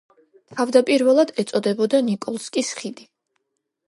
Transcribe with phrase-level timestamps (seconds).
[0.59, 3.07] თავდაპირველად ეწოდებოდა ნიკოლსკის ხიდი.